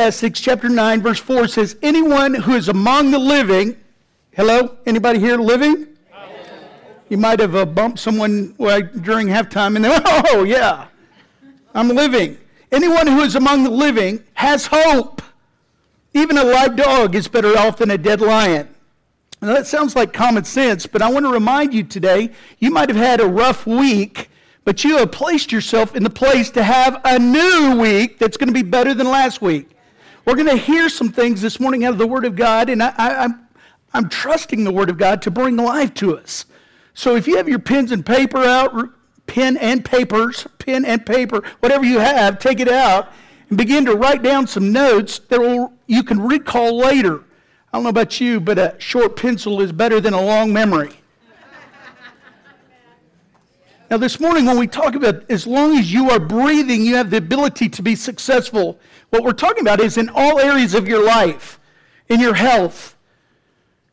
[0.00, 3.76] Ecclesiastes chapter 9, verse 4 says, Anyone who is among the living,
[4.32, 4.78] hello?
[4.86, 5.88] Anybody here living?
[7.10, 8.54] You might have uh, bumped someone
[9.02, 10.86] during halftime and then, oh, yeah,
[11.74, 12.38] I'm living.
[12.72, 15.20] Anyone who is among the living has hope.
[16.14, 18.74] Even a live dog is better off than a dead lion.
[19.42, 22.88] Now, that sounds like common sense, but I want to remind you today you might
[22.88, 24.30] have had a rough week,
[24.64, 28.48] but you have placed yourself in the place to have a new week that's going
[28.48, 29.76] to be better than last week.
[30.24, 32.82] We're going to hear some things this morning out of the Word of God, and
[32.82, 33.48] I, I, I'm,
[33.94, 36.44] I'm trusting the Word of God to bring life to us.
[36.92, 38.74] So if you have your pens and paper out,
[39.26, 43.12] pen and papers, pen and paper, whatever you have, take it out
[43.48, 47.24] and begin to write down some notes that will, you can recall later.
[47.72, 50.90] I don't know about you, but a short pencil is better than a long memory.
[53.90, 57.10] Now, this morning, when we talk about as long as you are breathing, you have
[57.10, 58.78] the ability to be successful,
[59.10, 61.58] what we're talking about is in all areas of your life,
[62.08, 62.96] in your health,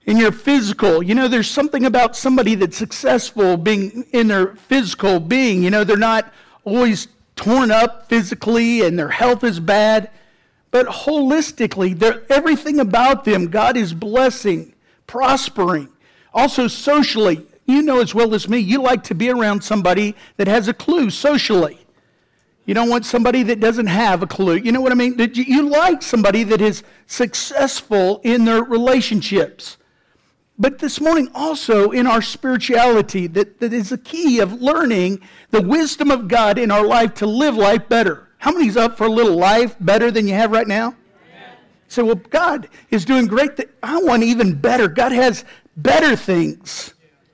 [0.06, 1.04] in your physical.
[1.04, 5.64] You know, there's something about somebody that's successful being in their physical being.
[5.64, 10.10] You know, they're not always torn up physically and their health is bad,
[10.72, 14.74] but holistically, everything about them, God is blessing,
[15.06, 15.90] prospering.
[16.34, 20.48] Also, socially, you know as well as me, you like to be around somebody that
[20.48, 21.80] has a clue socially.
[22.68, 24.56] You don't want somebody that doesn't have a clue.
[24.56, 25.18] You know what I mean?
[25.34, 29.78] You like somebody that is successful in their relationships.
[30.60, 35.62] But this morning, also in our spirituality, that, that is the key of learning the
[35.62, 38.28] wisdom of God in our life to live life better.
[38.40, 40.92] How many's up for a little life better than you have right now?
[41.88, 43.56] Say, so, well, God is doing great.
[43.56, 44.90] Th- I want even better.
[44.90, 45.46] God has
[45.78, 46.94] better things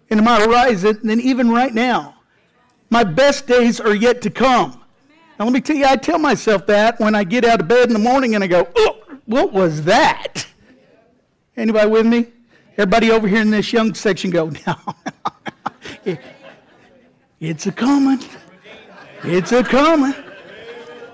[0.09, 2.17] in my horizon than even right now.
[2.91, 4.82] My best days are yet to come.
[5.39, 7.87] Now, let me tell you, I tell myself that when I get out of bed
[7.87, 10.45] in the morning and I go, oh, what was that?
[11.57, 12.27] Anybody with me?
[12.73, 14.75] Everybody over here in this young section go, no.
[17.39, 18.19] it's a coming.
[19.23, 20.13] It's a coming.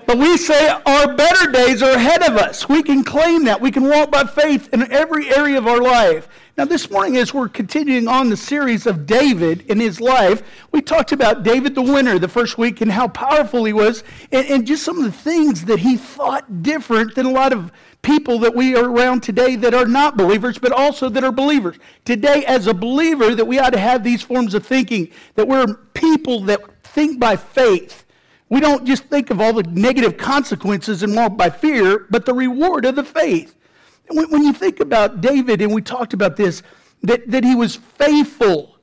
[0.06, 2.68] But we say our better days are ahead of us.
[2.68, 3.60] We can claim that.
[3.60, 6.28] We can walk by faith in every area of our life.
[6.56, 10.82] Now, this morning, as we're continuing on the series of David in his life, we
[10.82, 14.02] talked about David the winner the first week and how powerful he was,
[14.32, 17.70] and, and just some of the things that he thought different than a lot of
[18.02, 21.76] people that we are around today that are not believers, but also that are believers.
[22.04, 25.74] Today, as a believer, that we ought to have these forms of thinking, that we're
[25.94, 28.04] people that think by faith.
[28.48, 32.34] We don't just think of all the negative consequences and walk by fear, but the
[32.34, 33.54] reward of the faith.
[34.10, 36.62] When, you think about David, and we talked about this,
[37.02, 38.76] that, that he was faithful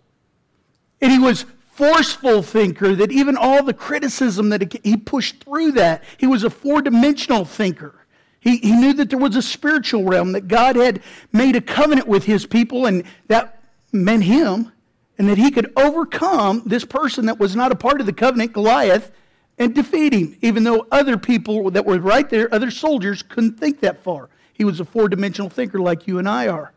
[1.01, 6.03] and he was forceful thinker, that even all the criticism that he pushed through that,
[6.17, 7.93] he was a four dimensional thinker.
[8.39, 12.07] He, he knew that there was a spiritual realm, that God had made a covenant
[12.07, 13.61] with his people, and that
[13.91, 14.71] meant him,
[15.17, 18.53] and that he could overcome this person that was not a part of the covenant,
[18.53, 19.11] Goliath,
[19.57, 23.81] and defeat him, even though other people that were right there, other soldiers, couldn't think
[23.81, 24.29] that far.
[24.57, 26.73] He was a four dimensional thinker like you and I are.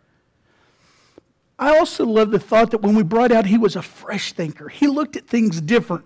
[1.58, 4.68] I also love the thought that when we brought out he was a fresh thinker,
[4.68, 6.04] he looked at things different.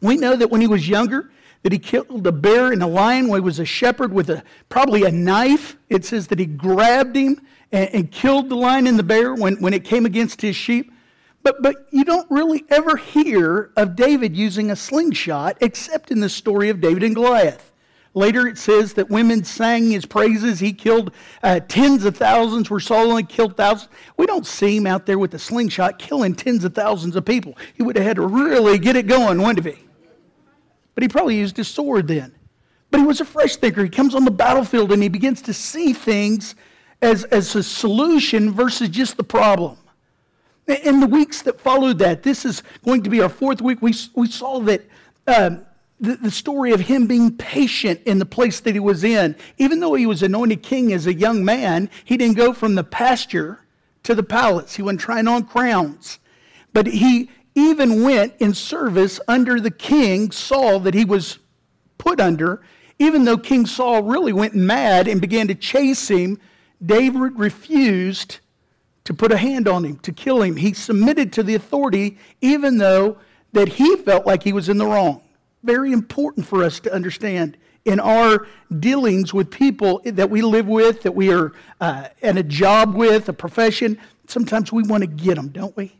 [0.00, 1.30] We know that when he was younger,
[1.62, 4.42] that he killed a bear and a lion when he was a shepherd with a,
[4.70, 5.76] probably a knife.
[5.90, 7.40] It says that he grabbed him
[7.70, 10.90] and, and killed the lion and the bear when, when it came against his sheep.
[11.42, 16.30] But, but you don't really ever hear of David using a slingshot except in the
[16.30, 17.71] story of David and Goliath.
[18.14, 20.60] Later it says that women sang his praises.
[20.60, 21.12] He killed
[21.42, 23.90] uh, tens of thousands, where Saul killed thousands.
[24.18, 27.56] We don't see him out there with a slingshot killing tens of thousands of people.
[27.74, 29.82] He would have had to really get it going, wouldn't he?
[30.94, 32.34] But he probably used his sword then.
[32.90, 33.82] But he was a fresh thinker.
[33.82, 36.54] He comes on the battlefield and he begins to see things
[37.00, 39.78] as, as a solution versus just the problem.
[40.66, 43.94] In the weeks that followed that, this is going to be our fourth week, we,
[44.14, 44.82] we saw that
[45.26, 45.64] um,
[46.02, 49.34] the, the story of him being patient in the place that he was in.
[49.56, 52.84] Even though he was anointed king as a young man, he didn't go from the
[52.84, 53.60] pasture
[54.02, 54.76] to the palace.
[54.76, 56.18] He wasn't trying on crowns.
[56.74, 61.38] But he, even went in service under the king Saul that he was
[61.98, 62.62] put under,
[62.98, 66.38] even though King Saul really went mad and began to chase him,
[66.84, 68.38] David refused
[69.04, 70.56] to put a hand on him, to kill him.
[70.56, 73.18] He submitted to the authority, even though
[73.52, 75.21] that he felt like he was in the wrong.
[75.62, 78.46] Very important for us to understand in our
[78.78, 83.28] dealings with people that we live with, that we are uh, in a job with,
[83.28, 83.98] a profession.
[84.26, 85.92] Sometimes we want to get them, don't we?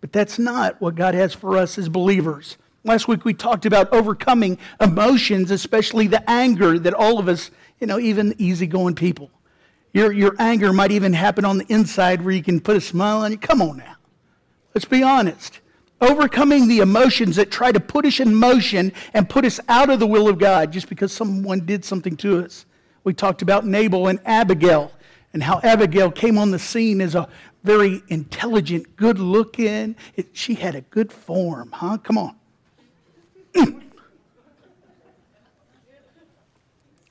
[0.00, 2.56] But that's not what God has for us as believers.
[2.84, 7.86] Last week we talked about overcoming emotions, especially the anger that all of us, you
[7.86, 9.30] know, even easygoing people.
[9.92, 13.18] Your, your anger might even happen on the inside where you can put a smile
[13.18, 13.38] on you.
[13.38, 13.96] Come on now.
[14.74, 15.60] Let's be honest.
[16.00, 20.00] Overcoming the emotions that try to put us in motion and put us out of
[20.00, 22.64] the will of God just because someone did something to us.
[23.04, 24.92] We talked about Nabal and Abigail
[25.32, 27.28] and how Abigail came on the scene as a
[27.62, 29.94] very intelligent, good looking.
[30.32, 31.98] She had a good form, huh?
[31.98, 32.36] Come on.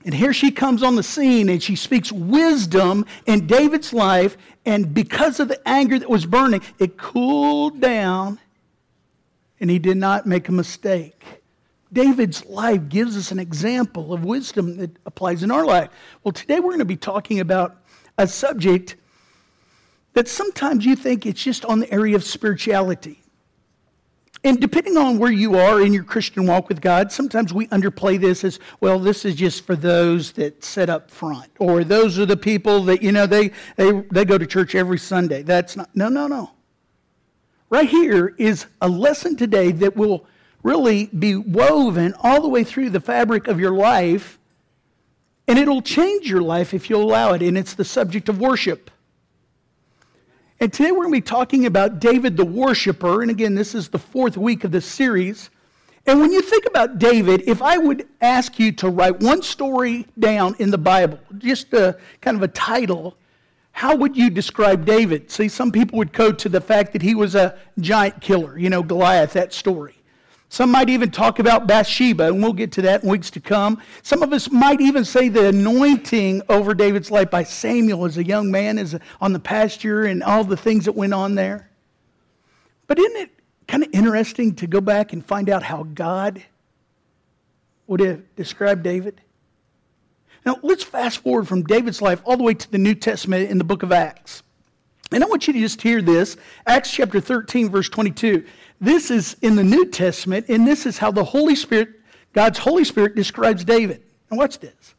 [0.05, 4.37] And here she comes on the scene and she speaks wisdom in David's life.
[4.65, 8.39] And because of the anger that was burning, it cooled down
[9.59, 11.23] and he did not make a mistake.
[11.91, 15.89] David's life gives us an example of wisdom that applies in our life.
[16.23, 17.77] Well, today we're going to be talking about
[18.17, 18.95] a subject
[20.13, 23.21] that sometimes you think it's just on the area of spirituality.
[24.43, 28.19] And depending on where you are in your Christian walk with God, sometimes we underplay
[28.19, 32.25] this as, well, this is just for those that sit up front, or those are
[32.25, 35.41] the people that, you know, they, they, they go to church every Sunday.
[35.41, 36.51] That's not, no, no, no.
[37.69, 40.25] Right here is a lesson today that will
[40.63, 44.39] really be woven all the way through the fabric of your life,
[45.47, 48.89] and it'll change your life if you'll allow it, and it's the subject of worship.
[50.59, 53.21] And today we're going to be talking about David the worshiper.
[53.21, 55.49] And again, this is the fourth week of this series.
[56.05, 60.07] And when you think about David, if I would ask you to write one story
[60.17, 63.15] down in the Bible, just a kind of a title,
[63.71, 65.31] how would you describe David?
[65.31, 68.69] See, some people would go to the fact that he was a giant killer, you
[68.69, 69.95] know, Goliath, that story.
[70.51, 73.79] Some might even talk about Bathsheba, and we'll get to that in weeks to come.
[74.01, 78.23] Some of us might even say the anointing over David's life by Samuel as a
[78.23, 81.69] young man a, on the pasture and all the things that went on there.
[82.87, 83.29] But isn't it
[83.67, 86.43] kind of interesting to go back and find out how God
[87.85, 89.21] would have described David?
[90.45, 93.57] Now, let's fast forward from David's life all the way to the New Testament in
[93.57, 94.43] the book of Acts.
[95.11, 96.37] And I want you to just hear this
[96.67, 98.45] Acts chapter 13, verse 22.
[98.79, 101.89] This is in the New Testament, and this is how the Holy Spirit,
[102.33, 104.03] God's Holy Spirit, describes David.
[104.29, 104.95] And watch this.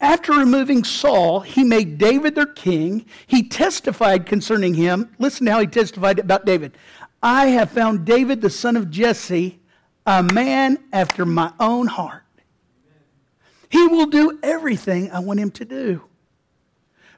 [0.00, 3.06] After removing Saul, he made David their king.
[3.26, 5.10] He testified concerning him.
[5.18, 6.76] Listen to how he testified about David.
[7.22, 9.58] I have found David, the son of Jesse,
[10.04, 12.25] a man after my own heart.
[13.68, 16.02] He will do everything I want him to do.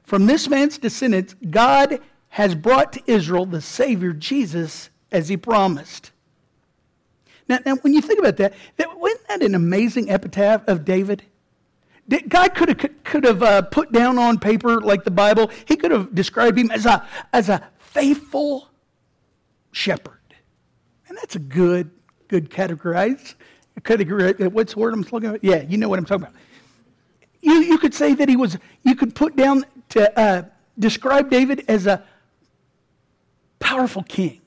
[0.03, 1.99] From this man's descendants, God
[2.29, 6.11] has brought to Israel the Savior, Jesus, as he promised.
[7.47, 11.23] Now, now when you think about that, that, wasn't that an amazing epitaph of David?
[12.27, 15.91] God could have, could have uh, put down on paper, like the Bible, he could
[15.91, 18.69] have described him as a, as a faithful
[19.71, 20.19] shepherd.
[21.07, 21.91] And that's a good,
[22.27, 23.35] good categorize.
[23.83, 25.43] Category, what's the word I'm looking at?
[25.43, 26.35] Yeah, you know what I'm talking about.
[27.41, 30.43] You, you could say that he was, you could put down to uh,
[30.77, 32.03] describe David as a
[33.59, 34.41] powerful king.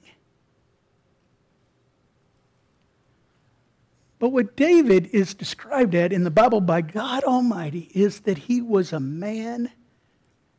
[4.18, 8.62] But what David is described at in the Bible by God Almighty is that he
[8.62, 9.70] was a man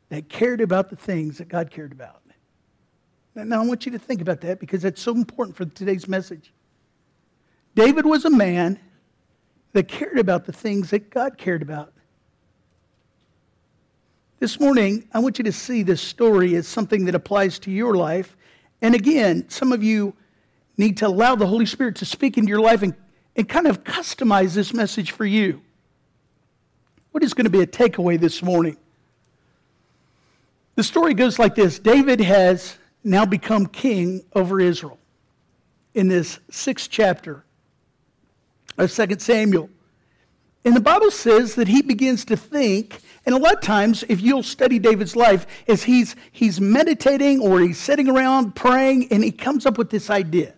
[0.10, 2.24] that cared about the things that God cared about.
[3.36, 6.54] Now, I want you to think about that because that's so important for today's message.
[7.76, 8.80] David was a man
[9.74, 11.92] that cared about the things that God cared about.
[14.40, 17.96] This morning, I want you to see this story as something that applies to your
[17.96, 18.36] life.
[18.82, 20.14] And again, some of you
[20.78, 22.94] need to allow the Holy Spirit to speak into your life and
[23.36, 25.62] and kind of customize this message for you.
[27.12, 28.78] What is going to be a takeaway this morning?
[30.76, 34.98] The story goes like this David has now become king over Israel
[35.94, 37.44] in this sixth chapter
[38.78, 39.70] of 2 Samuel.
[40.66, 44.22] And the Bible says that he begins to think, and a lot of times, if
[44.22, 49.32] you'll study David's life, is he's, he's meditating or he's sitting around praying, and he
[49.32, 50.54] comes up with this idea.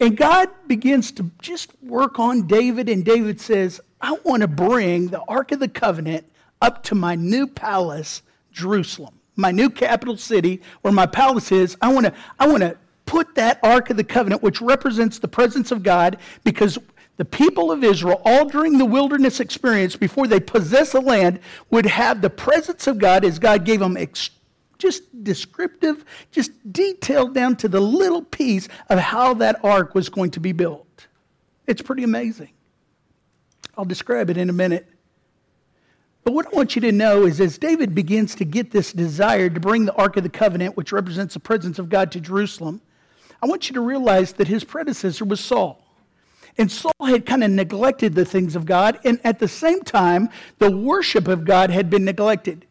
[0.00, 5.08] And God begins to just work on David, and David says, I want to bring
[5.08, 6.24] the Ark of the Covenant
[6.62, 8.22] up to my new palace,
[8.52, 11.76] Jerusalem, my new capital city where my palace is.
[11.82, 12.76] I want to, I want to
[13.08, 16.78] put that Ark of the Covenant, which represents the presence of God, because
[17.16, 21.86] the people of Israel, all during the wilderness experience, before they possess a land, would
[21.86, 24.36] have the presence of God as God gave them extreme
[24.78, 30.30] just descriptive, just detailed down to the little piece of how that ark was going
[30.30, 31.08] to be built.
[31.66, 32.50] It's pretty amazing.
[33.76, 34.88] I'll describe it in a minute.
[36.22, 39.50] But what I want you to know is as David begins to get this desire
[39.50, 42.80] to bring the Ark of the Covenant, which represents the presence of God, to Jerusalem,
[43.42, 45.84] I want you to realize that his predecessor was Saul.
[46.56, 50.28] And Saul had kind of neglected the things of God, and at the same time,
[50.58, 52.66] the worship of God had been neglected,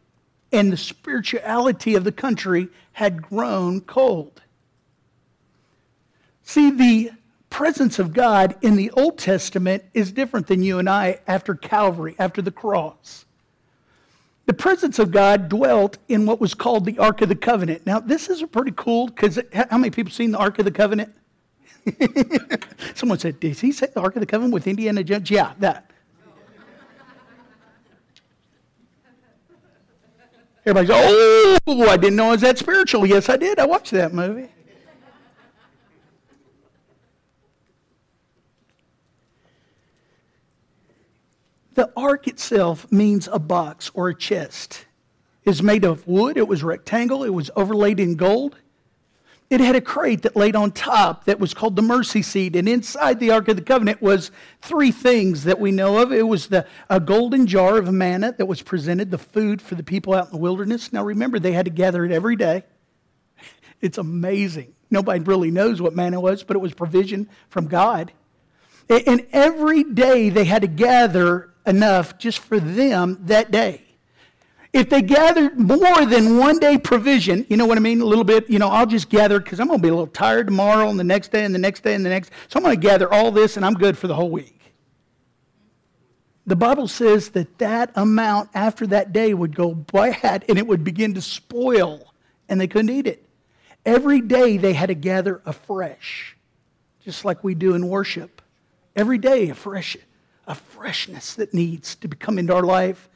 [0.52, 4.42] and the spirituality of the country had grown cold.
[6.42, 7.12] See, the
[7.48, 12.14] presence of God in the Old Testament is different than you and I after Calvary,
[12.18, 13.24] after the cross.
[14.48, 17.84] The presence of God dwelt in what was called the Ark of the Covenant.
[17.84, 21.14] Now, this is pretty cool because how many people seen the Ark of the Covenant?
[22.94, 25.30] Someone said, Did he say the Ark of the Covenant with Indiana Jones?
[25.30, 25.90] Yeah, that.
[30.64, 33.04] Everybody's, oh, I didn't know it was that spiritual.
[33.04, 33.58] Yes, I did.
[33.58, 34.48] I watched that movie.
[41.78, 44.84] The ark itself means a box or a chest.
[45.44, 48.56] It was made of wood, it was rectangle, it was overlaid in gold.
[49.48, 52.56] It had a crate that laid on top that was called the mercy seat.
[52.56, 56.10] And inside the Ark of the Covenant was three things that we know of.
[56.10, 59.84] It was the, a golden jar of manna that was presented, the food for the
[59.84, 60.92] people out in the wilderness.
[60.92, 62.64] Now remember, they had to gather it every day.
[63.80, 64.74] It's amazing.
[64.90, 68.10] Nobody really knows what manna was, but it was provision from God.
[68.90, 73.82] And every day they had to gather enough just for them that day.
[74.72, 78.00] If they gathered more than one day provision, you know what I mean?
[78.00, 80.06] A little bit, you know, I'll just gather because I'm going to be a little
[80.06, 82.32] tired tomorrow and the next day and the next day and the next.
[82.48, 84.60] So I'm going to gather all this and I'm good for the whole week.
[86.46, 90.84] The Bible says that that amount after that day would go bad and it would
[90.84, 92.14] begin to spoil
[92.48, 93.24] and they couldn't eat it.
[93.84, 96.36] Every day they had to gather afresh,
[97.04, 98.42] just like we do in worship.
[98.94, 99.96] Every day, a fresh,
[100.48, 103.08] a freshness that needs to come into our life.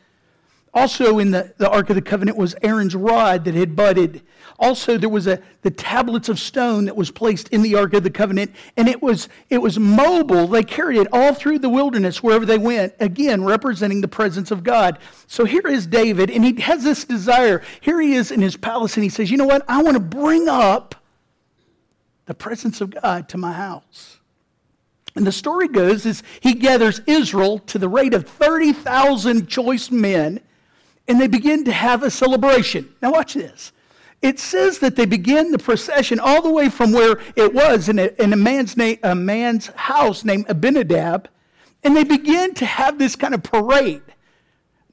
[0.74, 4.22] Also, in the, the Ark of the Covenant was Aaron's rod that had budded.
[4.58, 8.04] Also, there was a, the tablets of stone that was placed in the Ark of
[8.04, 10.46] the Covenant, and it was, it was mobile.
[10.46, 14.62] They carried it all through the wilderness wherever they went, again, representing the presence of
[14.62, 14.98] God.
[15.26, 17.62] So here is David, and he has this desire.
[17.80, 19.64] Here he is in his palace, and he says, You know what?
[19.68, 20.94] I want to bring up
[22.24, 24.20] the presence of God to my house.
[25.14, 30.40] And the story goes is he gathers Israel to the rate of 30,000 choice men,
[31.06, 32.94] and they begin to have a celebration.
[33.02, 33.72] Now watch this.
[34.22, 37.98] It says that they begin the procession all the way from where it was in
[37.98, 41.28] a, in a, man's, na- a man's house named Abinadab,
[41.82, 44.02] and they begin to have this kind of parade.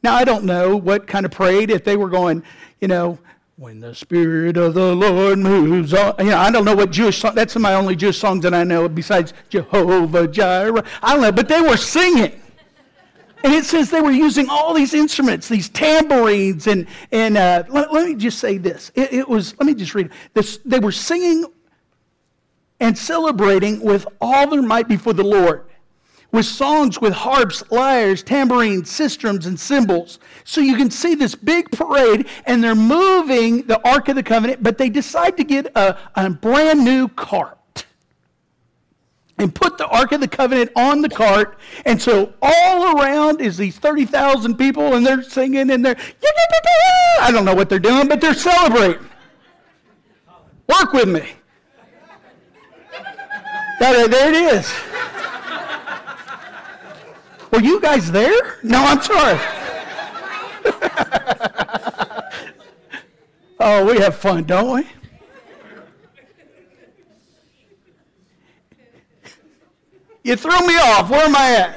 [0.01, 2.43] Now, I don't know what kind of parade, if they were going,
[2.81, 3.19] you know,
[3.59, 6.15] when the Spirit of the Lord moves on.
[6.19, 8.63] You know, I don't know what Jewish song, that's my only Jewish songs that I
[8.63, 10.81] know besides Jehovah Jireh.
[11.03, 12.39] I don't know, but they were singing.
[13.43, 17.91] And it says they were using all these instruments, these tambourines, and, and uh, let,
[17.91, 18.93] let, me just say this.
[18.95, 20.59] It, it, was, let me just read this.
[20.63, 21.43] They were singing
[22.79, 25.68] and celebrating with all their might before the Lord
[26.31, 30.19] with songs with harps, lyres, tambourines, sistrums, and cymbals.
[30.43, 34.61] So you can see this big parade, and they're moving the Ark of the Covenant,
[34.61, 37.57] but they decide to get a, a brand new cart
[39.39, 41.57] and put the Ark of the Covenant on the cart.
[41.85, 45.97] And so all around is these 30,000 people, and they're singing and they're,
[47.21, 49.07] I don't know what they're doing, but they're celebrating.
[50.67, 51.27] Work with me.
[53.79, 54.71] There it is.
[57.51, 58.59] Were you guys there?
[58.63, 59.39] No, I'm sorry.
[63.59, 64.87] oh, we have fun, don't we?
[70.23, 71.09] You threw me off.
[71.09, 71.75] Where am I at?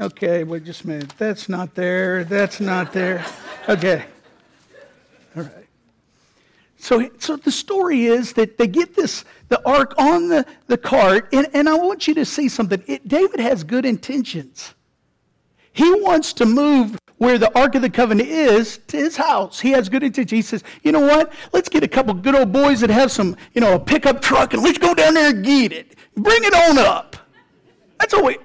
[0.00, 1.14] Okay, wait just a minute.
[1.16, 2.24] That's not there.
[2.24, 3.24] That's not there.
[3.68, 4.06] Okay.
[6.84, 11.30] So, so the story is that they get this, the ark on the, the cart,
[11.32, 12.84] and, and I want you to see something.
[12.86, 14.74] It, David has good intentions.
[15.72, 19.60] He wants to move where the Ark of the Covenant is to his house.
[19.60, 20.30] He has good intentions.
[20.30, 21.32] He says, you know what?
[21.54, 24.52] Let's get a couple good old boys that have some, you know, a pickup truck
[24.52, 25.96] and let's go down there and get it.
[26.14, 27.16] Bring it on up.
[27.98, 28.36] That's all we.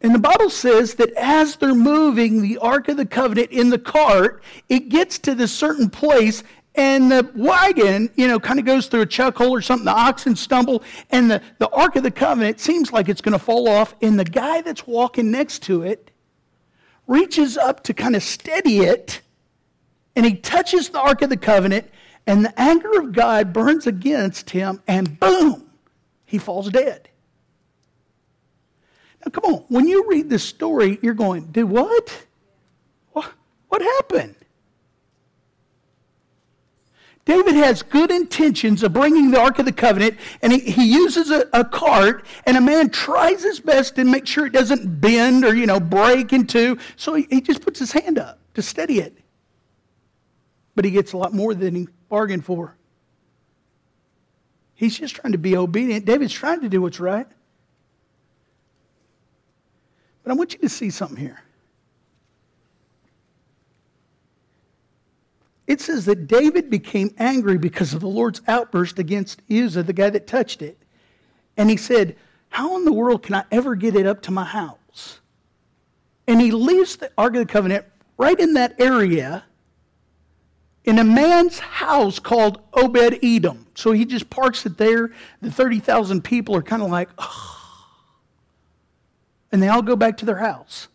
[0.00, 3.78] And the Bible says that as they're moving the Ark of the Covenant in the
[3.78, 6.42] cart, it gets to this certain place
[6.74, 9.84] and the wagon, you know, kind of goes through a chuck hole or something.
[9.84, 13.38] The oxen stumble, and the, the Ark of the Covenant seems like it's going to
[13.38, 13.94] fall off.
[14.02, 16.10] And the guy that's walking next to it
[17.06, 19.20] reaches up to kind of steady it,
[20.16, 21.88] and he touches the Ark of the Covenant,
[22.26, 25.70] and the anger of God burns against him, and boom,
[26.24, 27.08] he falls dead.
[29.24, 32.26] Now, come on, when you read this story, you're going, "Do what?
[33.12, 33.32] What,
[33.68, 34.34] what happened?
[37.24, 41.30] David has good intentions of bringing the Ark of the Covenant, and he, he uses
[41.30, 45.44] a, a, cart, and a man tries his best to make sure it doesn't bend
[45.44, 46.76] or, you know, break in two.
[46.96, 49.16] So he, he just puts his hand up to steady it.
[50.74, 52.76] But he gets a lot more than he bargained for.
[54.74, 56.04] He's just trying to be obedient.
[56.04, 57.26] David's trying to do what's right.
[60.22, 61.42] But I want you to see something here.
[65.66, 70.10] It says that David became angry because of the Lord's outburst against Uzzah, the guy
[70.10, 70.78] that touched it.
[71.56, 72.16] And he said,
[72.50, 75.20] How in the world can I ever get it up to my house?
[76.26, 79.44] And he leaves the Ark of the Covenant right in that area
[80.84, 83.66] in a man's house called Obed Edom.
[83.74, 85.12] So he just parks it there.
[85.40, 87.50] The 30,000 people are kind of like, oh.
[89.50, 90.88] And they all go back to their house.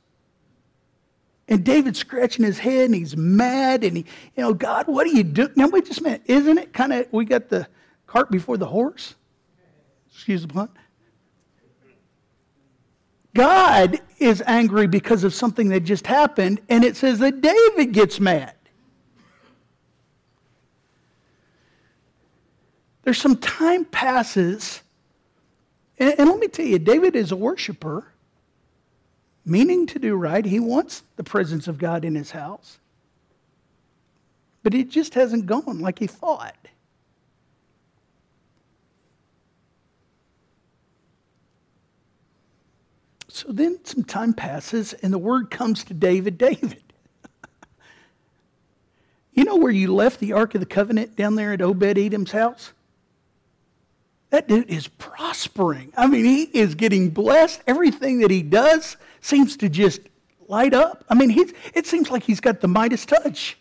[1.50, 4.06] And David's scratching his head and he's mad and he,
[4.38, 5.50] you know, God, what are you doing?
[5.56, 6.22] Now, wait just a minute.
[6.26, 7.68] Isn't it kind of, we got the
[8.06, 9.16] cart before the horse?
[10.12, 10.70] Excuse the pun.
[13.34, 18.20] God is angry because of something that just happened, and it says that David gets
[18.20, 18.54] mad.
[23.04, 24.82] There's some time passes,
[25.98, 28.12] and, and let me tell you, David is a worshiper
[29.50, 30.46] meaning to do right.
[30.46, 32.80] He wants the presence of God in his house.
[34.64, 36.56] But it just hasn't gone like he thought.
[43.28, 46.84] So then some time passes, and the word comes to David David,
[49.34, 52.32] you know where you left the Ark of the Covenant down there at Obed Edom's
[52.32, 52.74] house?
[54.32, 55.94] That dude is prospering.
[55.96, 57.62] I mean, he is getting blessed.
[57.66, 60.02] Everything that he does seems to just
[60.48, 61.04] light up.
[61.10, 61.32] I mean,
[61.74, 63.58] it seems like he's got the Midas touch.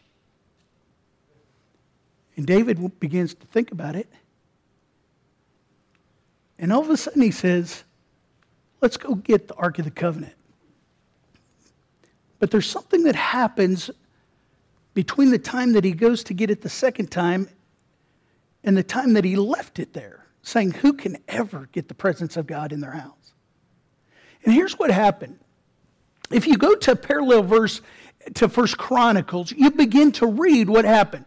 [2.36, 4.08] And David begins to think about it.
[6.58, 7.84] And all of a sudden he says,
[8.80, 10.34] Let's go get the Ark of the Covenant.
[12.38, 13.90] But there's something that happens
[14.94, 17.48] between the time that he goes to get it the second time
[18.62, 22.36] and the time that he left it there saying, Who can ever get the presence
[22.36, 23.32] of God in their house?
[24.44, 25.38] And here's what happened.
[26.30, 27.80] If you go to a parallel verse
[28.34, 31.24] to First Chronicles, you begin to read what happened.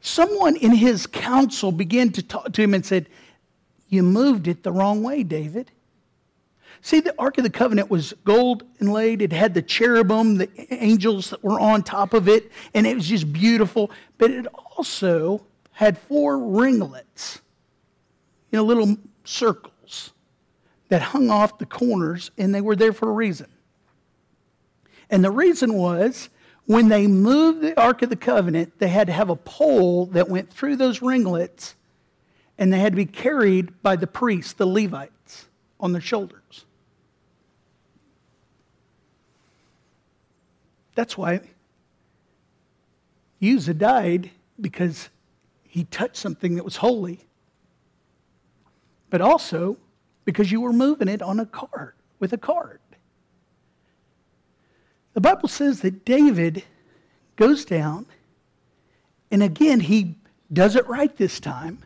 [0.00, 3.08] Someone in his council began to talk to him and said,
[3.88, 5.70] You moved it the wrong way, David.
[6.80, 9.20] See, the Ark of the Covenant was gold inlaid.
[9.20, 13.08] It had the cherubim, the angels that were on top of it, and it was
[13.08, 13.90] just beautiful.
[14.16, 17.40] But it also had four ringlets
[18.50, 20.12] you know, little circles
[20.88, 23.46] that hung off the corners, and they were there for a reason.
[25.10, 26.28] And the reason was
[26.66, 30.28] when they moved the Ark of the Covenant, they had to have a pole that
[30.28, 31.74] went through those ringlets,
[32.58, 35.46] and they had to be carried by the priests, the Levites,
[35.80, 36.66] on their shoulders.
[40.94, 41.40] That's why
[43.42, 45.08] Uzzah died because
[45.62, 47.28] he touched something that was holy
[49.10, 49.76] but also
[50.24, 52.80] because you were moving it on a cart with a cart.
[55.18, 56.62] The Bible says that David
[57.34, 58.06] goes down,
[59.32, 60.14] and again, he
[60.52, 61.80] does it right this time.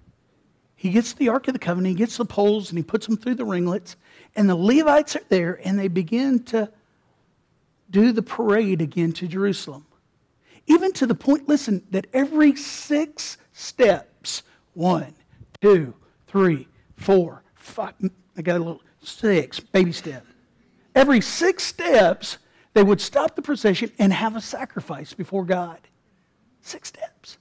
[0.76, 3.16] He gets the Ark of the Covenant, he gets the poles, and he puts them
[3.16, 3.96] through the ringlets,
[4.36, 6.70] and the Levites are there, and they begin to
[7.88, 9.86] do the parade again to Jerusalem.
[10.66, 14.42] Even to the point, listen, that every six steps
[14.74, 15.14] one,
[15.62, 15.94] two,
[16.26, 17.94] three, four, five,
[18.36, 20.26] I got a little six, baby step.
[20.94, 22.36] Every six steps,
[22.74, 25.78] they would stop the procession and have a sacrifice before God.
[26.62, 27.38] Six steps.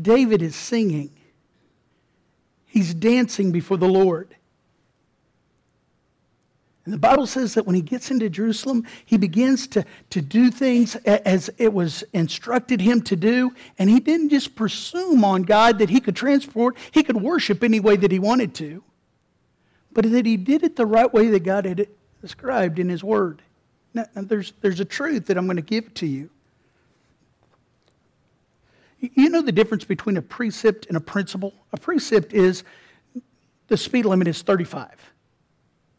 [0.00, 1.10] David is singing.
[2.66, 4.35] He's dancing before the Lord.
[6.86, 10.52] And the Bible says that when he gets into Jerusalem, he begins to, to do
[10.52, 13.52] things as it was instructed him to do.
[13.76, 17.80] And he didn't just presume on God that he could transport, he could worship any
[17.80, 18.84] way that he wanted to,
[19.92, 21.88] but that he did it the right way that God had
[22.22, 23.42] described in his word.
[23.92, 26.30] Now, there's, there's a truth that I'm going to give to you.
[29.00, 31.52] You know the difference between a precept and a principle?
[31.72, 32.62] A precept is
[33.66, 34.94] the speed limit is 35.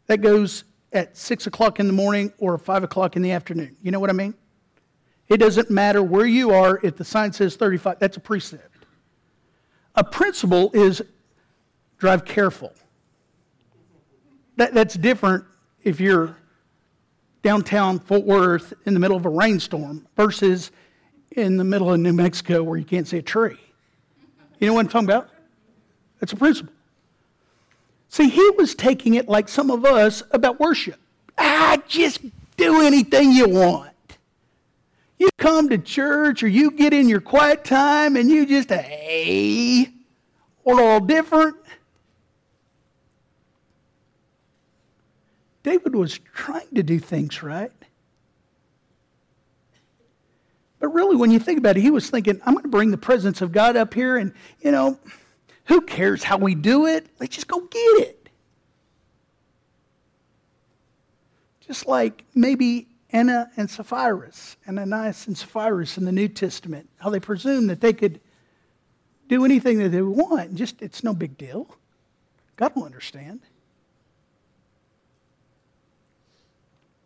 [0.06, 3.76] That goes at 6 o'clock in the morning or 5 o'clock in the afternoon.
[3.82, 4.34] You know what I mean?
[5.28, 8.86] It doesn't matter where you are if the sign says 35, that's a precept.
[9.94, 11.02] A principle is
[11.98, 12.72] drive careful.
[14.56, 15.44] That, that's different
[15.82, 16.36] if you're
[17.42, 20.70] downtown Fort Worth in the middle of a rainstorm versus
[21.32, 23.58] in the middle of New Mexico where you can't see a tree.
[24.58, 25.28] You know what I'm talking about?
[26.20, 26.72] That's a principle.
[28.08, 30.98] See, he was taking it like some of us about worship.
[31.36, 32.20] Ah, just
[32.56, 33.92] do anything you want.
[35.18, 39.90] You come to church or you get in your quiet time and you just, hey,
[40.64, 41.56] we're all different.
[45.62, 47.72] David was trying to do things right.
[50.78, 52.96] But really, when you think about it, he was thinking, I'm going to bring the
[52.96, 54.98] presence of God up here, and, you know,
[55.68, 57.06] who cares how we do it?
[57.20, 58.28] Let's just go get it.
[61.60, 64.30] Just like maybe Anna and Sapphira,
[64.66, 68.18] Ananias and Sapphira in the New Testament, how they presumed that they could
[69.28, 70.54] do anything that they want.
[70.54, 71.68] Just, it's no big deal.
[72.56, 73.40] God will understand.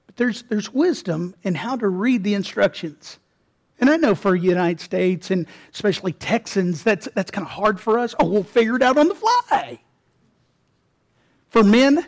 [0.07, 3.19] But there's, there's wisdom in how to read the instructions.
[3.83, 7.99] And I know for United States and especially Texans, that's, that's kind of hard for
[7.99, 8.15] us.
[8.21, 9.81] Oh, we'll figure it out on the fly.
[11.49, 12.07] For men,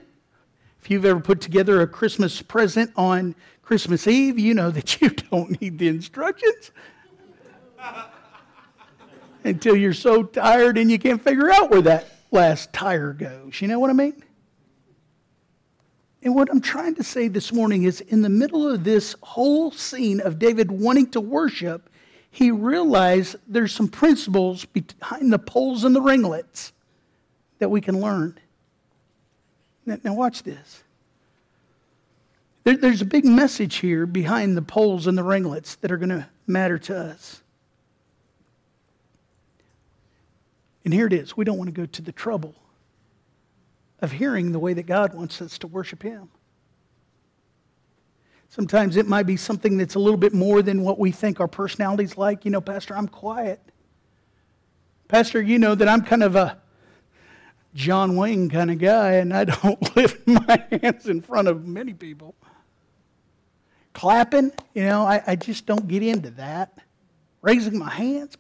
[0.80, 5.10] if you've ever put together a Christmas present on Christmas Eve, you know that you
[5.10, 6.70] don't need the instructions
[9.42, 13.60] until you're so tired and you can't figure out where that last tire goes.
[13.60, 14.22] You know what I mean?
[16.24, 19.70] And what I'm trying to say this morning is in the middle of this whole
[19.70, 21.90] scene of David wanting to worship,
[22.30, 26.72] he realized there's some principles behind the poles and the ringlets
[27.58, 28.38] that we can learn.
[29.84, 30.82] Now, now watch this.
[32.64, 36.08] There, there's a big message here behind the poles and the ringlets that are going
[36.08, 37.42] to matter to us.
[40.86, 41.36] And here it is.
[41.36, 42.54] We don't want to go to the trouble
[44.04, 46.28] of hearing the way that God wants us to worship Him.
[48.48, 51.48] Sometimes it might be something that's a little bit more than what we think our
[51.48, 52.44] personality's like.
[52.44, 53.60] You know, Pastor, I'm quiet.
[55.08, 56.58] Pastor, you know that I'm kind of a
[57.74, 61.92] John Wayne kind of guy, and I don't lift my hands in front of many
[61.92, 62.36] people.
[63.92, 66.78] Clapping, you know, I, I just don't get into that.
[67.42, 68.36] Raising my hands,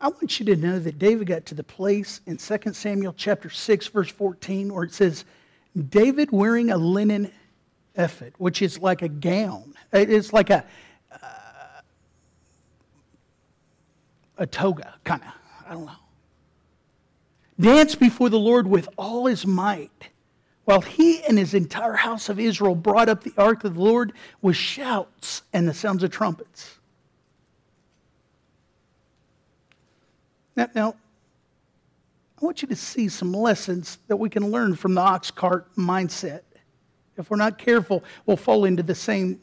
[0.00, 3.50] I want you to know that David got to the place in 2 Samuel chapter
[3.50, 5.26] 6, verse 14, where it says,
[5.90, 7.30] David wearing a linen
[7.96, 9.74] ephod, which is like a gown.
[9.92, 10.64] It's like a,
[11.12, 11.80] uh,
[14.38, 15.32] a toga, kind of.
[15.68, 15.92] I don't know.
[17.60, 20.08] Danced before the Lord with all his might,
[20.64, 24.14] while he and his entire house of Israel brought up the ark of the Lord
[24.40, 26.79] with shouts and the sounds of trumpets.
[30.56, 30.94] Now, now,
[32.40, 35.74] I want you to see some lessons that we can learn from the ox cart
[35.76, 36.40] mindset.
[37.16, 39.40] If we're not careful, we'll fall into the same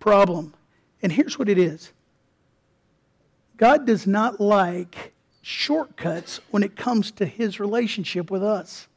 [0.00, 0.54] problem.
[1.02, 1.92] And here's what it is
[3.56, 8.88] God does not like shortcuts when it comes to his relationship with us.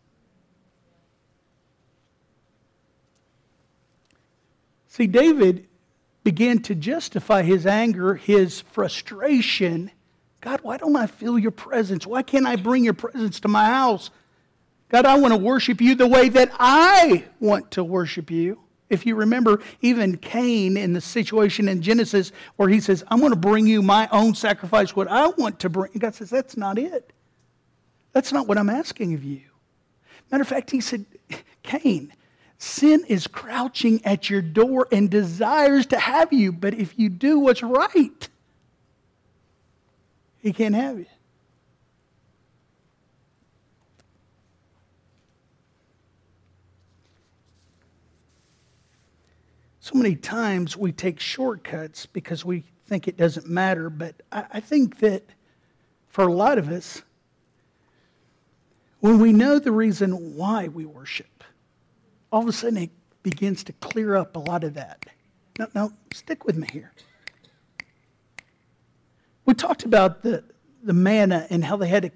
[4.87, 5.67] See, David
[6.23, 9.91] began to justify his anger, his frustration
[10.41, 12.05] God, why don't I feel your presence?
[12.05, 14.11] Why can't I bring your presence to my house?
[14.89, 18.59] God, I want to worship you the way that I want to worship you.
[18.89, 23.33] If you remember, even Cain in the situation in Genesis where he says, I'm going
[23.33, 25.91] to bring you my own sacrifice, what I want to bring.
[25.97, 27.11] God says, That's not it.
[28.13, 29.41] That's not what I'm asking of you.
[30.31, 31.05] Matter of fact, he said,
[31.63, 32.13] Cain,
[32.57, 37.39] sin is crouching at your door and desires to have you, but if you do
[37.39, 38.29] what's right,
[40.47, 41.05] he can't have you.
[49.81, 54.59] So many times we take shortcuts because we think it doesn't matter, but I, I
[54.61, 55.23] think that
[56.07, 57.01] for a lot of us,
[59.01, 61.43] when we know the reason why we worship,
[62.31, 62.91] all of a sudden it
[63.23, 65.05] begins to clear up a lot of that.
[65.59, 66.93] Now, now stick with me here.
[69.47, 70.43] We talked about the,
[70.83, 72.11] the manna and how they had to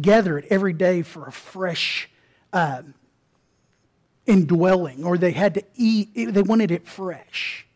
[0.00, 2.10] gather it every day for a fresh
[2.52, 2.82] uh,
[4.26, 7.66] indwelling, or they had to eat, they wanted it fresh.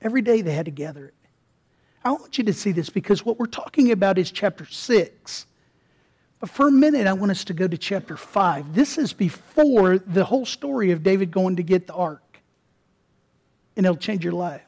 [0.00, 1.14] Every day they had to gather it.
[2.04, 5.46] I want you to see this because what we're talking about is chapter 6.
[6.38, 8.72] But for a minute, I want us to go to chapter 5.
[8.72, 12.38] This is before the whole story of David going to get the ark.
[13.76, 14.62] And it'll change your life.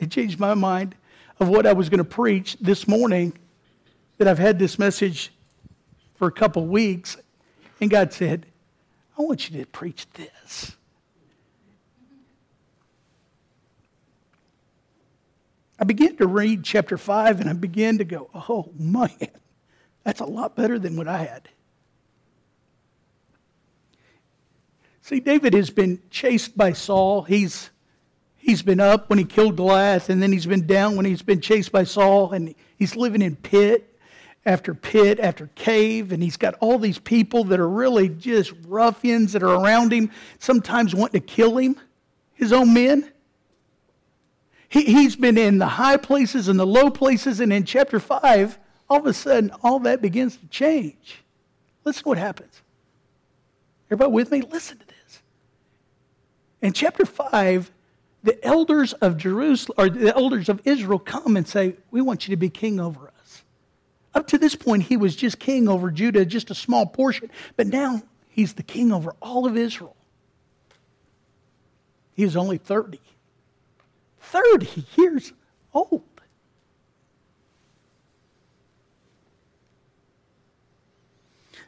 [0.00, 0.96] It changed my mind
[1.40, 3.32] of what I was going to preach this morning
[4.18, 5.32] that I've had this message
[6.14, 7.16] for a couple weeks,
[7.80, 8.46] and God said,
[9.18, 10.76] I want you to preach this.
[15.82, 19.10] I began to read chapter 5 and I began to go, oh man,
[20.04, 21.48] that's a lot better than what I had.
[25.00, 27.22] See, David has been chased by Saul.
[27.22, 27.70] He's,
[28.42, 31.40] he's been up when he killed Goliath, and then he's been down when he's been
[31.40, 33.88] chased by Saul, and he's living in pit
[34.44, 39.32] after pit after cave, and he's got all these people that are really just ruffians
[39.32, 41.76] that are around him, sometimes wanting to kill him,
[42.34, 43.10] his own men.
[44.68, 48.58] He, he's been in the high places and the low places, and in chapter 5,
[48.90, 51.22] all of a sudden, all that begins to change.
[51.84, 52.60] Listen to what happens.
[53.86, 54.42] Everybody with me?
[54.42, 55.22] Listen to this.
[56.60, 57.70] In chapter 5,
[58.22, 62.32] the elders of Jerusalem, or the elders of Israel come and say, We want you
[62.32, 63.42] to be king over us.
[64.14, 67.30] Up to this point, he was just king over Judah, just a small portion.
[67.56, 69.96] But now he's the king over all of Israel.
[72.14, 73.00] He only 30.
[74.20, 75.32] 30 years
[75.74, 76.02] old.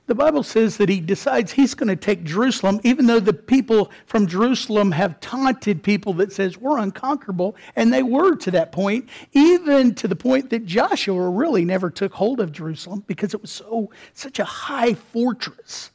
[0.07, 3.91] The Bible says that he decides he's going to take Jerusalem, even though the people
[4.05, 9.09] from Jerusalem have taunted people that says we're unconquerable, and they were to that point,
[9.33, 13.51] even to the point that Joshua really never took hold of Jerusalem because it was
[13.51, 15.91] so such a high fortress.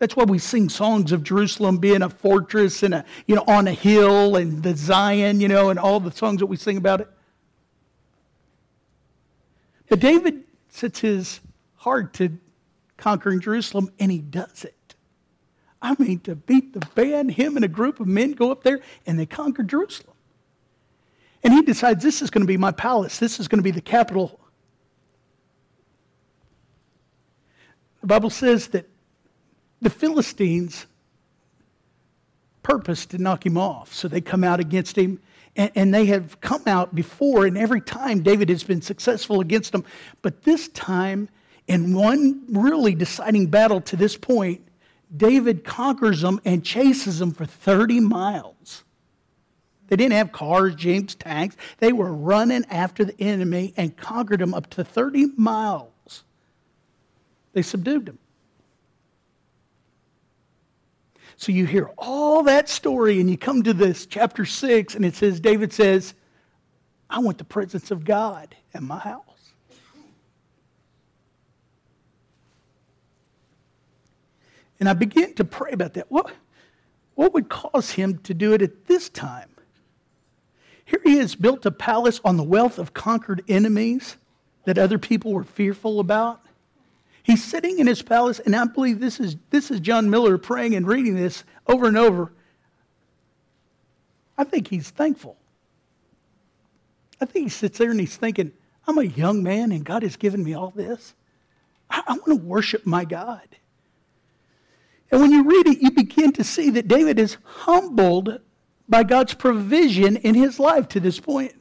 [0.00, 3.68] That's why we sing songs of Jerusalem being a fortress and a you know on
[3.68, 7.00] a hill and the Zion, you know, and all the songs that we sing about
[7.00, 7.08] it.
[9.88, 11.40] But David sets his
[11.76, 12.36] heart to
[12.96, 14.94] conquering Jerusalem, and he does it.
[15.82, 18.80] I mean, to beat the band, him and a group of men go up there
[19.06, 20.16] and they conquer Jerusalem.
[21.44, 23.70] And he decides this is going to be my palace, this is going to be
[23.70, 24.40] the capital.
[28.00, 28.88] The Bible says that
[29.80, 30.86] the Philistines
[32.62, 35.20] purpose to knock him off, so they come out against him.
[35.54, 39.72] And, and they have come out before, and every time David has been successful against
[39.72, 39.84] them.
[40.22, 41.28] But this time,
[41.66, 44.62] in one really deciding battle to this point,
[45.14, 48.84] David conquers them and chases them for 30 miles.
[49.88, 51.56] They didn't have cars, jeeps, tanks.
[51.78, 56.24] They were running after the enemy and conquered them up to 30 miles.
[57.52, 58.18] They subdued them.
[61.36, 65.14] So you hear all that story and you come to this chapter 6 and it
[65.14, 66.14] says, David says,
[67.08, 69.25] I want the presence of God in my house.
[74.78, 76.10] And I began to pray about that.
[76.10, 76.30] What,
[77.14, 79.48] what would cause him to do it at this time?
[80.84, 84.16] Here he has built a palace on the wealth of conquered enemies
[84.64, 86.40] that other people were fearful about.
[87.22, 90.76] He's sitting in his palace, and I believe this is, this is John Miller praying
[90.76, 92.32] and reading this over and over.
[94.38, 95.36] I think he's thankful.
[97.20, 98.52] I think he sits there and he's thinking,
[98.86, 101.14] I'm a young man, and God has given me all this.
[101.90, 103.48] I, I want to worship my God.
[105.10, 108.40] And when you read it, you begin to see that David is humbled
[108.88, 111.54] by God's provision in his life to this point.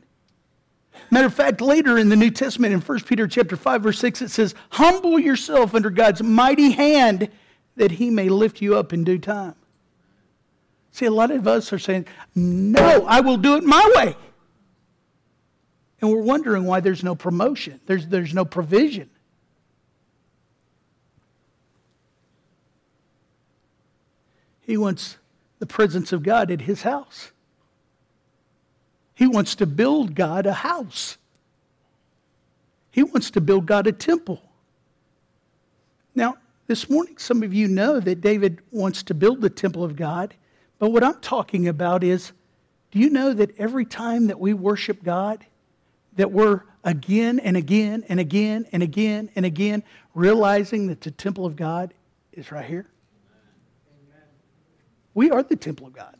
[1.12, 4.24] Matter of fact, later in the New Testament, in 1 Peter chapter 5, verse 6,
[4.24, 7.30] it says, Humble yourself under God's mighty hand
[7.76, 9.56] that he may lift you up in due time.
[10.92, 14.16] See, a lot of us are saying, No, I will do it my way.
[16.02, 19.10] And we're wondering why there's no promotion, there's, there's no provision.
[24.66, 25.18] He wants
[25.60, 27.32] the presence of God at his house.
[29.14, 31.18] He wants to build God a house.
[32.92, 34.42] He wants to build God a temple.
[36.16, 39.96] Now, this morning, some of you know that David wants to build the temple of
[39.96, 40.34] God,
[40.80, 42.32] but what I'm talking about is
[42.92, 45.46] do you know that every time that we worship God,
[46.16, 51.46] that we're again and again and again and again and again realizing that the temple
[51.46, 51.94] of God
[52.34, 52.88] is right here?
[55.16, 56.18] We are the temple of God.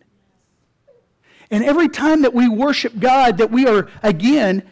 [1.52, 4.64] And every time that we worship God, that we are again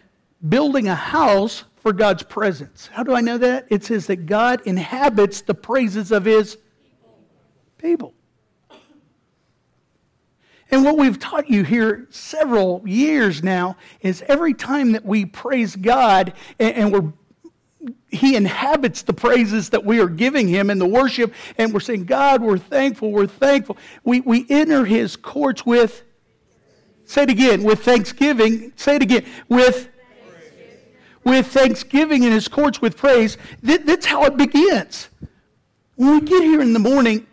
[0.47, 2.87] building a house for God's presence.
[2.87, 3.67] How do I know that?
[3.69, 6.57] It says that God inhabits the praises of his
[7.77, 8.15] people.
[10.71, 15.75] And what we've taught you here several years now is every time that we praise
[15.75, 17.13] God and, we're
[18.09, 22.05] he inhabits the praises that we are giving him in the worship, and we're saying,
[22.05, 23.77] God, we're thankful, we're thankful.
[24.03, 26.03] We, we enter his courts with,
[27.05, 28.73] say it again, with thanksgiving.
[28.75, 29.89] Say it again, with
[31.23, 33.37] with thanksgiving in his courts with praise.
[33.61, 35.07] That's how it begins.
[35.95, 37.27] When we get here in the morning,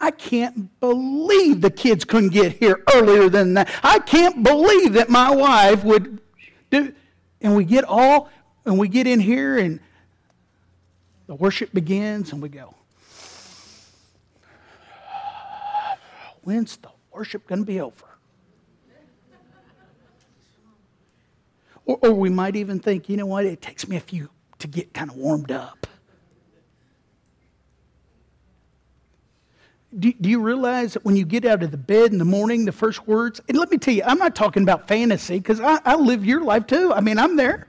[0.00, 3.70] I can't believe the kids couldn't get here earlier than that.
[3.84, 6.20] I can't believe that my wife would
[6.70, 6.92] do.
[7.40, 8.30] And we get all,
[8.64, 9.80] and we get in here, and
[11.26, 12.74] the worship begins, and we go,
[16.42, 18.06] When's the worship going to be over?
[21.84, 24.68] Or, or we might even think, you know what, it takes me a few to
[24.68, 25.86] get kind of warmed up.
[29.98, 32.64] Do, do, you realize that when you get out of the bed in the morning,
[32.64, 35.80] the first words, and let me tell you, I'm not talking about fantasy because I,
[35.84, 36.94] I live your life too.
[36.94, 37.66] I mean, I'm there.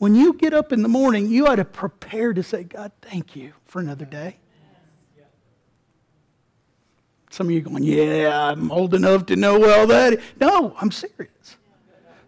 [0.00, 3.36] When you get up in the morning, you ought to prepare to say, God, thank
[3.36, 4.38] you for another day.
[7.28, 10.18] Some of you going, yeah, I'm old enough to know all that.
[10.40, 11.58] No, I'm serious.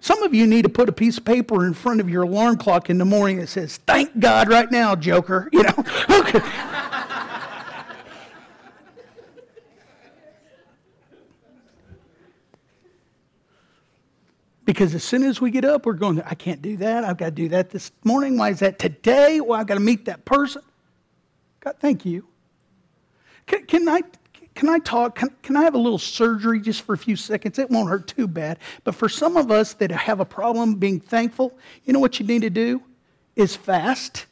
[0.00, 2.58] Some of you need to put a piece of paper in front of your alarm
[2.58, 5.48] clock in the morning that says, thank God right now, Joker.
[5.50, 5.84] You know?
[14.72, 17.04] Because as soon as we get up, we're going, I can't do that.
[17.04, 18.38] I've got to do that this morning.
[18.38, 19.38] Why is that today?
[19.38, 20.62] Well, I've got to meet that person.
[21.60, 22.26] God, thank you.
[23.46, 24.00] Can, can I
[24.54, 25.16] can I talk?
[25.16, 27.58] Can, can I have a little surgery just for a few seconds?
[27.58, 28.58] It won't hurt too bad.
[28.82, 31.54] But for some of us that have a problem being thankful,
[31.84, 32.82] you know what you need to do?
[33.36, 34.24] Is fast.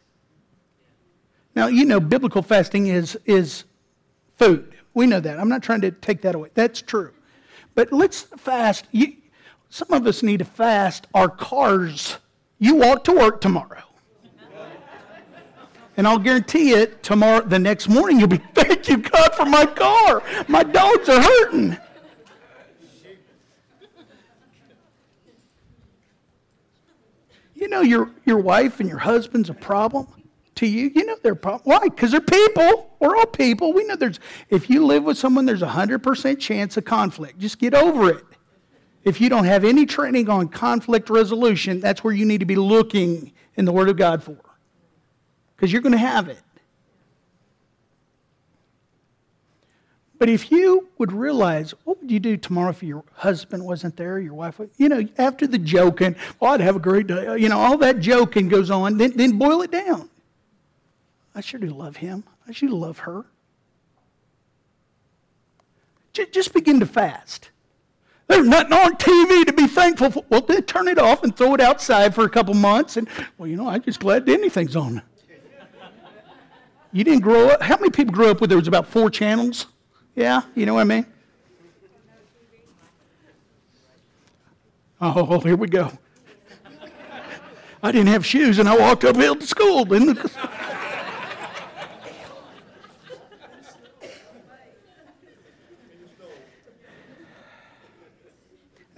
[1.54, 3.64] Now, you know, biblical fasting is, is
[4.38, 4.74] food.
[4.94, 5.38] We know that.
[5.38, 6.48] I'm not trying to take that away.
[6.54, 7.12] That's true.
[7.74, 8.86] But let's fast.
[8.90, 9.16] You,
[9.70, 12.18] some of us need to fast our cars.
[12.58, 13.82] You walk to work tomorrow.
[15.96, 19.66] And I'll guarantee it, tomorrow, the next morning, you'll be, thank you, God, for my
[19.66, 20.22] car.
[20.48, 21.76] My dogs are hurting.
[27.54, 30.06] You know your, your wife and your husband's a problem
[30.54, 30.90] to you.
[30.94, 31.62] You know they're a problem.
[31.64, 31.88] Why?
[31.88, 32.96] Because they're people.
[32.98, 33.74] We're all people.
[33.74, 37.38] We know there's, if you live with someone, there's a 100% chance of conflict.
[37.38, 38.24] Just get over it.
[39.02, 42.56] If you don't have any training on conflict resolution, that's where you need to be
[42.56, 44.36] looking in the Word of God for
[45.56, 46.40] because you're going to have it.
[50.18, 54.18] But if you would realize, what would you do tomorrow if your husband wasn't there,
[54.18, 57.58] your wife you know, after the joking, well, I'd have a great day, you know,
[57.58, 60.10] all that joking goes on, then, then boil it down.
[61.34, 62.24] I sure do love him.
[62.46, 63.24] I sure do love her.
[66.12, 67.48] Just begin to fast.
[68.30, 70.24] There's nothing on TV to be thankful for.
[70.28, 72.96] Well, then turn it off and throw it outside for a couple months.
[72.96, 75.02] And, well, you know, I'm just glad anything's on.
[76.92, 77.60] You didn't grow up.
[77.60, 79.66] How many people grew up with there was about four channels?
[80.14, 81.06] Yeah, you know what I mean?
[85.00, 85.90] Oh, here we go.
[87.82, 89.84] I didn't have shoes and I walked uphill to school.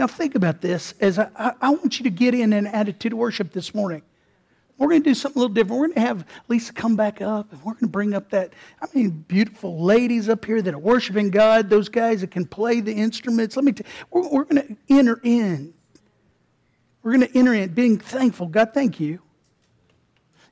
[0.02, 3.18] Now think about this as I, I, want you to get in an attitude of
[3.18, 4.02] worship this morning.
[4.76, 5.78] We're going to do something a little different.
[5.78, 8.52] We're going to have Lisa come back up, and we're going to bring up that,
[8.80, 12.80] I mean, beautiful ladies up here that are worshiping God, those guys that can play
[12.80, 13.54] the instruments.
[13.54, 15.72] Let me tell you, we're, we're going to enter in.
[17.04, 18.48] We're going to enter in being thankful.
[18.48, 19.20] God, thank you.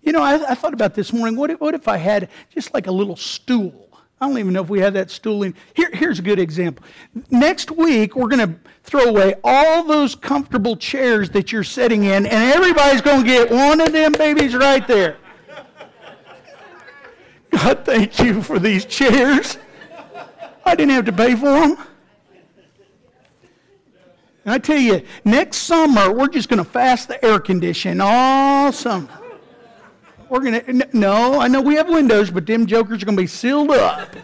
[0.01, 1.35] You know, I, I thought about this morning.
[1.35, 3.90] What if, what if I had just like a little stool?
[4.21, 5.55] I don't even know if we have that stool in.
[5.73, 6.85] Here, here's a good example.
[7.31, 12.27] Next week, we're going to throw away all those comfortable chairs that you're sitting in,
[12.27, 15.17] and everybody's going to get one of them babies right there.
[17.51, 19.57] God, thank you for these chairs.
[20.67, 21.79] I didn't have to pay for them.
[24.45, 28.71] And I tell you, next summer, we're just going to fast the air conditioning all
[28.71, 29.20] summer.
[30.31, 33.23] We're going to, no, I know we have windows, but them jokers are going to
[33.23, 34.15] be sealed up.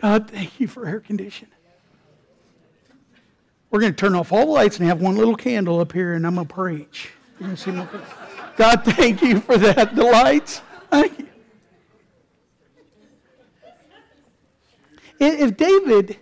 [0.00, 1.54] God, thank you for air conditioning.
[3.70, 6.14] We're going to turn off all the lights and have one little candle up here,
[6.14, 7.10] and I'm going to preach.
[7.38, 7.86] You're to see my
[8.56, 9.94] God, thank you for that.
[9.94, 10.62] The lights.
[10.90, 11.28] Thank you.
[15.20, 16.18] If David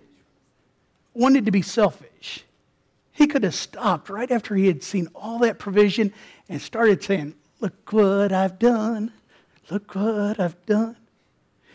[1.15, 2.45] wanted to be selfish,
[3.11, 6.13] he could have stopped right after he had seen all that provision
[6.51, 9.13] and started saying, Look what I've done.
[9.71, 10.97] Look what I've done.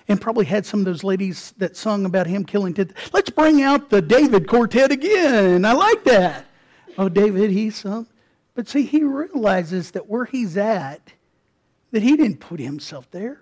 [0.08, 2.94] And probably had some of those ladies that sung about him killing Ted.
[3.14, 5.66] Let's bring out the David quartet again.
[5.66, 6.46] I like that.
[6.98, 8.08] Oh, David, he's some.
[8.54, 11.14] But see, he realizes that where he's at,
[11.92, 13.42] that he didn't put himself there.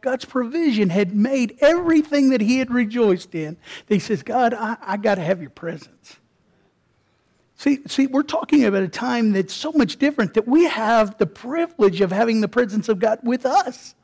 [0.00, 3.56] God's provision had made everything that he had rejoiced in.
[3.88, 6.16] He says, God, I, I got to have your presence.
[7.56, 11.26] See, see, we're talking about a time that's so much different that we have the
[11.26, 13.94] privilege of having the presence of God with us.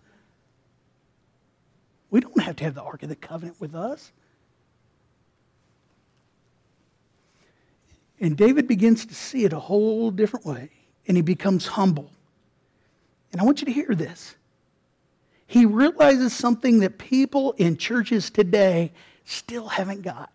[2.10, 4.10] We don't have to have the Ark of the Covenant with us.
[8.20, 10.70] And David begins to see it a whole different way,
[11.06, 12.10] and he becomes humble.
[13.32, 14.36] And I want you to hear this.
[15.46, 18.92] He realizes something that people in churches today
[19.24, 20.32] still haven't got.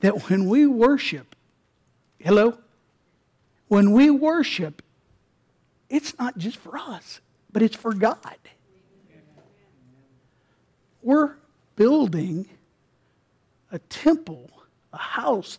[0.00, 1.36] That when we worship,
[2.22, 2.56] hello?
[3.68, 4.82] When we worship,
[5.88, 7.20] it's not just for us,
[7.52, 8.38] but it's for God.
[11.02, 11.34] We're
[11.76, 12.48] building
[13.70, 14.50] a temple,
[14.92, 15.58] a house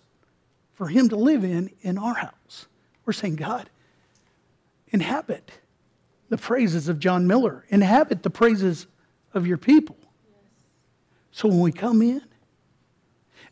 [0.74, 2.68] for Him to live in, in our house.
[3.06, 3.70] We're saying, God,
[4.88, 5.52] inhabit
[6.30, 8.88] the praises of John Miller, inhabit the praises
[9.34, 9.98] of your people.
[11.32, 12.22] So when we come in,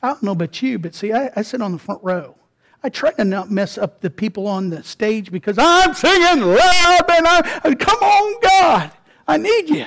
[0.01, 2.35] I don't know about you, but see, I, I sit on the front row.
[2.83, 7.11] I try to not mess up the people on the stage because I'm singing loud
[7.11, 8.91] and I, come on, God,
[9.27, 9.85] I need you.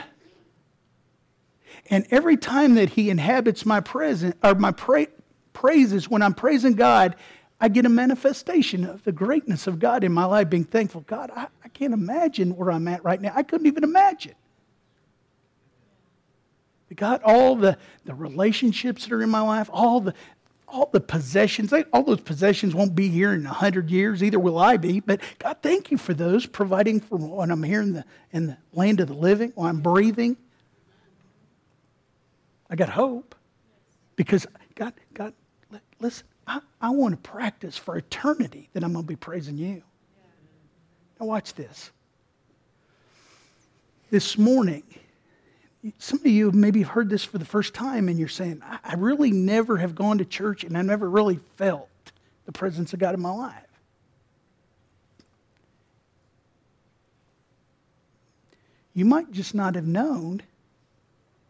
[1.91, 5.09] And every time that He inhabits my present or my pra-
[5.53, 7.17] praises, when I'm praising God,
[7.61, 11.03] I get a manifestation of the greatness of God in my life, being thankful.
[11.03, 13.33] God, I, I can't imagine where I'm at right now.
[13.35, 14.35] I couldn't even imagine.
[16.95, 20.15] God, all the, the relationships that are in my life, all the,
[20.75, 24.59] all the possessions, all those possessions won't be here in a hundred years, either will
[24.59, 24.99] I be.
[24.99, 28.57] But God, thank you for those, providing for when I'm here in the, in the
[28.73, 30.37] land of the living, while I'm breathing.
[32.69, 33.37] I got hope.
[34.17, 35.33] Because, God, God,
[36.01, 39.81] listen, I, I want to practice for eternity that I'm going to be praising you.
[41.21, 41.93] Now, watch this.
[44.11, 44.83] This morning,
[45.99, 49.31] some of you maybe heard this for the first time and you're saying, I really
[49.31, 51.89] never have gone to church and I never really felt
[52.47, 53.55] the presence of God in my life.
[58.95, 60.43] You might just not have known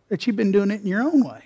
[0.08, 1.44] that you've been doing it in your own way.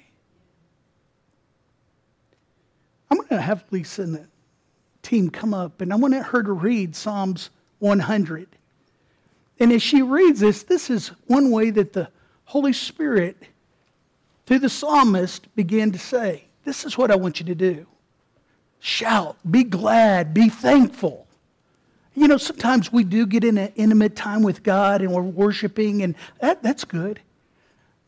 [3.11, 4.26] I'm going to have Lisa and the
[5.03, 8.49] team come up and I want her to read Psalms 100.
[9.61, 12.09] And as she reads this, this is one way that the
[12.49, 13.36] Holy Spirit,
[14.46, 17.86] through the psalmist, began to say, This is what I want you to do.
[18.80, 21.26] Shout, be glad, be thankful.
[22.14, 26.03] You know, sometimes we do get in an intimate time with God and we're worshiping,
[26.03, 27.20] and that, that's good.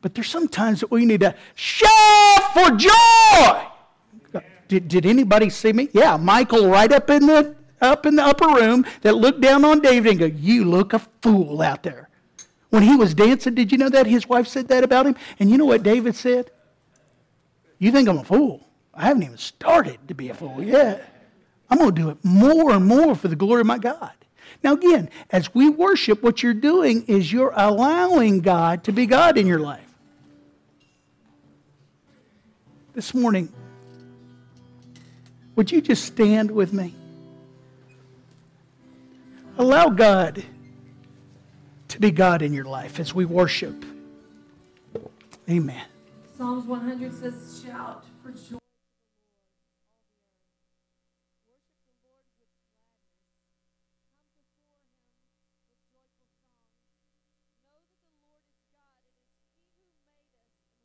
[0.00, 4.42] But there's sometimes that we need to shout for joy.
[4.68, 5.90] Did, did anybody see me?
[5.92, 9.80] Yeah, Michal right up in the up in the upper room that looked down on
[9.80, 12.09] David and go, You look a fool out there.
[12.70, 14.06] When he was dancing, did you know that?
[14.06, 15.16] His wife said that about him.
[15.38, 16.50] And you know what David said?
[17.78, 18.66] You think I'm a fool?
[18.94, 21.06] I haven't even started to be a fool yet.
[21.68, 24.12] I'm going to do it more and more for the glory of my God.
[24.62, 29.38] Now, again, as we worship, what you're doing is you're allowing God to be God
[29.38, 29.86] in your life.
[32.92, 33.52] This morning,
[35.56, 36.94] would you just stand with me?
[39.56, 40.44] Allow God
[41.90, 43.84] to be God in your life as we worship.
[45.48, 45.84] Amen.
[46.36, 48.59] Psalms 100 says, Shout for joy.